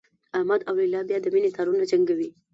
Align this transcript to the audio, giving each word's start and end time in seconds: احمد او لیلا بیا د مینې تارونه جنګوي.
احمد 0.37 0.61
او 0.67 0.73
لیلا 0.79 1.01
بیا 1.09 1.17
د 1.21 1.25
مینې 1.33 1.49
تارونه 1.55 1.83
جنګوي. 1.91 2.29